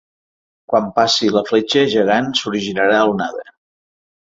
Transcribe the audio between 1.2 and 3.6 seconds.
la fletxa gegant s’originarà l’onada.